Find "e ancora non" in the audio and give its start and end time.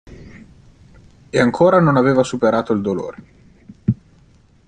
1.29-1.95